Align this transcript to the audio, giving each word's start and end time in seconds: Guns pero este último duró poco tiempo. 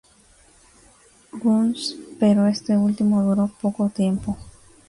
Guns 1.31 1.95
pero 2.19 2.47
este 2.47 2.75
último 2.75 3.21
duró 3.21 3.49
poco 3.61 3.89
tiempo. 3.89 4.35